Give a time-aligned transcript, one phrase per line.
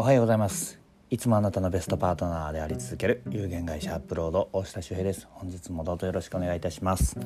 [0.00, 0.80] おはようございます。
[1.10, 5.28] いつもあなたのベストパートナーであり続ける有限会社アップロード大下修平です。
[5.30, 7.18] 本日もどうぞよろしくお願いいたします。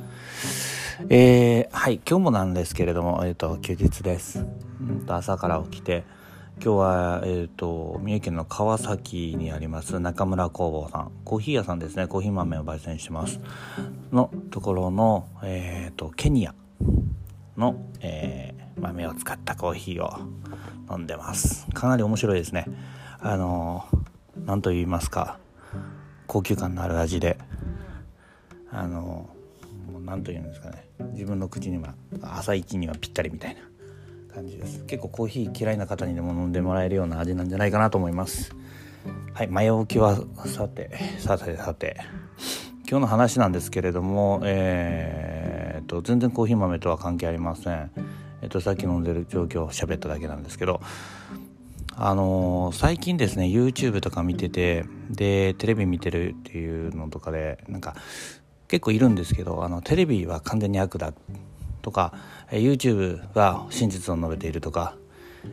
[1.08, 4.44] えー、はい今日もなんですけれどもえっ、ー、と休日です。
[4.80, 6.02] うんと朝から起きて
[6.56, 11.12] 今日は、えーと、三重県の川崎にあります中村工房さん。
[11.24, 12.08] コーヒー屋さんですね。
[12.08, 13.38] コーヒー豆を焙煎してます。
[14.10, 16.56] のところの、えーと、ケニア。
[17.56, 20.18] の、えー、豆を使ったコーヒーを
[20.90, 21.66] 飲んでます。
[21.72, 22.66] かなり面白いですね。
[23.20, 23.84] あの
[24.44, 25.38] 何と言いますか。
[26.26, 27.38] 高級感のある味で。
[28.70, 29.28] あの
[30.04, 30.88] 何と言うんですかね。
[31.12, 33.60] 自分の口には朝一にはぴったりみたいな
[34.34, 34.84] 感じです。
[34.84, 38.54] 結構コーヒー嫌いな方にでも飲んでもらえるような味なんじゃないかなと思います。
[39.32, 40.16] はい前置きは
[40.46, 41.96] さてさてさて。
[42.86, 45.33] 今日の話なんですけれどもえー、
[45.94, 47.90] と全然コーヒー豆とは関係ありません。
[48.42, 50.80] えっとさっき飲んでる状況を喋っただけなんですけど。
[51.96, 57.94] あのー、最近ですね YouTube とか見ててでテレビ見てるっていうのとかでなんか
[58.66, 61.14] 結構いるんですけどあのテレビは完全に悪だ
[61.82, 62.12] とか
[62.50, 64.96] YouTube は真実を述べているとか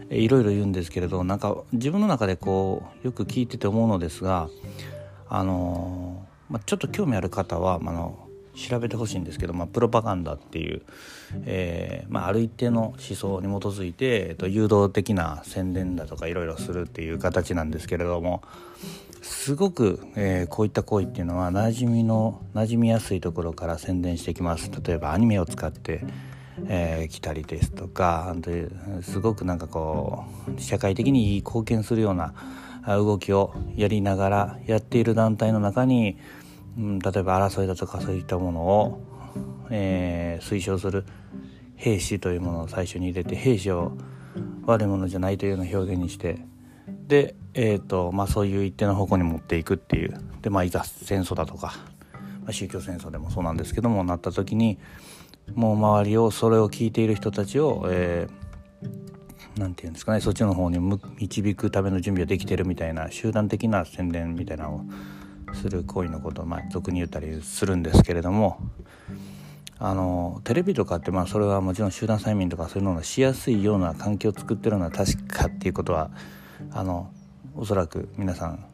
[0.10, 4.50] いろいろ言うんですけれどなんか自分の中でこうよく聞いてて思うのですが
[5.30, 8.28] あの、まあ、ちょっと興味ある方は、まあの
[8.62, 10.82] 調べてほしいんですけど、まあ、プロパガンダっていう、
[11.46, 18.42] えーまあ、ある一定の思想に基づいて、えっと、誘導的な宣伝だとかいろいろするっていう形なんですけれども
[19.22, 24.72] すごく、えー、こういった行為っていうのは馴染みの馴染みやすいところから宣伝してきます。
[24.84, 26.04] 例えばアニメを使って
[26.68, 28.36] えー、来たりですとか
[29.02, 32.34] すごくなんかこう社会的に貢献するような
[32.88, 36.18] 動きをやりながらやっている団体の中に、
[36.78, 39.02] うん、例えば争いだとかそういったものを、
[39.70, 41.06] えー、推奨する
[41.76, 43.94] 兵士というものを最初に入れて兵士を
[44.66, 46.46] 悪いものじゃないというような表現にして
[47.08, 51.74] で、えーとまあ、そういう一定の方向に持っていくっていうで、まあ、いざ戦争だとか、
[52.44, 54.80] まあ、宗教戦争でもそうなんですけどもなった時に
[55.54, 60.80] もう周りをそれを聞いている人たちを、えー、なんていうんですかねそっちの方に
[61.18, 64.86] 導くための準備ができてるみたいな集団的な宣伝みたいなのを
[65.54, 68.58] する行為のことを、まあ、俗に言ったりするんですけれども
[69.80, 76.12] あのテレビとかってまあそれはもちろん集団催眠とかそういうのがしやすいような環境を作ってるのは確かっていうことは
[76.72, 77.12] あの
[77.56, 78.66] おそらく皆さん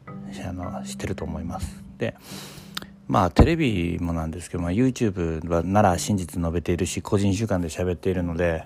[0.46, 1.82] あの知ってると思います。
[1.96, 2.14] で
[3.06, 8.64] まあテレビもなんですけど、まあ、YouTube なら真実述べているし個人習慣で喋っているので、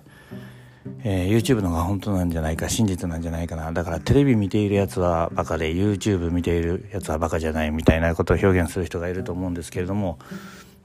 [1.04, 10.18] えー、YouTube のが本当なんじゃないか真実なんじゃないかなだからテレビ見ているやつはバカで YouTube 見ているやつはバカじゃないみたいなことを表現する人がいると思うんですけれども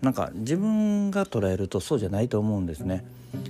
[0.01, 3.03] なんか自分が捉えるとそうじゃないと思うんですね。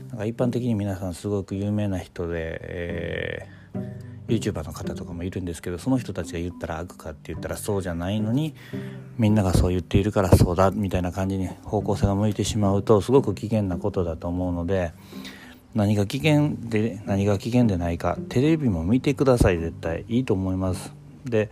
[0.10, 3.58] なんか一般的に皆さんすごく有名な人で、えー
[4.28, 8.54] YouTuber の方とかもいるんですけどその人たちが言ったら悪かって言ったらそうじゃないのに
[9.18, 14.92] みんながそう言っているからそうだみたいな感じに方向性が向いてしまうとすごく危険なことだと思うので
[15.76, 19.60] 何が危険で何が危険でないかテレビも見てください。
[19.60, 20.94] 絶対いいと思います。
[21.26, 21.50] で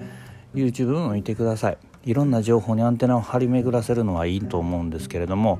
[0.54, 1.78] YouTube も見てください。
[2.06, 5.60] いろんな情報にアンテナを張り巡らせるのはいいと思うんですけれども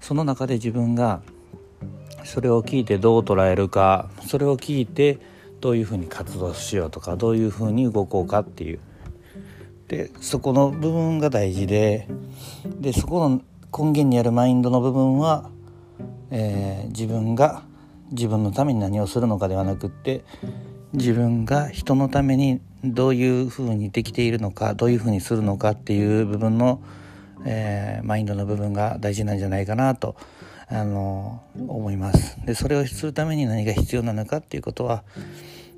[0.00, 1.22] その中で自分が
[2.24, 5.18] それを聞いてどう捉えるかそれを聞いて
[5.60, 8.80] どういうふうに活動しようとかどういうふうに動こうかっていう。
[9.88, 12.08] でそこの部分が大事で
[12.80, 13.42] でそこの
[13.76, 15.50] 根源にあるマインドの部分は、
[16.30, 17.64] えー、自分が
[18.12, 20.24] 自分のために何をするのかではなくって
[20.92, 26.82] 自分が人のためにどういうふうにできているのかどういうふうにするのかっていう部分の、
[27.44, 30.16] えー、マインドの部分が大事なんじゃないかなと
[30.68, 32.38] あの思います。
[32.44, 35.04] でそれをするために何が必要なのかっていうことは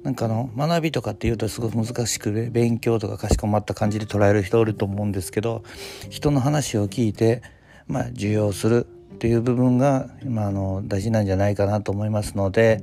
[0.03, 5.65] なんかあの学びとかっていうとすごく難しく勉強とかかしこまった感じで捉える人おると思うんですけど
[6.11, 7.43] 人の話を聞いて、
[7.87, 12.83] まあ、受容するっていう部分が、まあ、の大事なんじゃないかなと思いますので、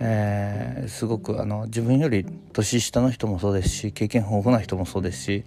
[0.00, 5.44] えー、すごくあの自分より年下の人もそうですし経験豊富な人もそうですし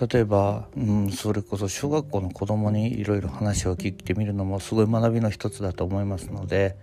[0.00, 6.76] 例えば、うん、それこそ小学校の子供にいろいろ話を聞いてみるのもすごい学びの一つだと思いますので、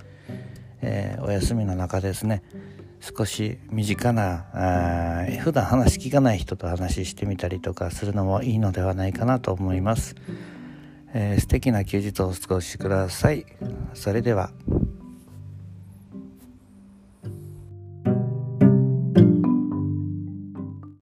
[0.81, 2.43] えー、お休みの中ですね
[3.01, 4.45] 少し身近な
[5.41, 10.15] 普段話聞かない人と話してみたりとかするのもいいのではないかなと思います、
[11.17, 13.45] えー、素敵な休日をお過ごしください。
[13.93, 14.51] それでは。